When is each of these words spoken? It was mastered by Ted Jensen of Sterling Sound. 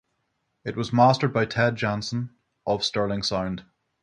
It 0.63 0.75
was 0.75 0.91
mastered 0.91 1.31
by 1.31 1.45
Ted 1.45 1.75
Jensen 1.75 2.31
of 2.65 2.83
Sterling 2.83 3.21
Sound. 3.21 3.65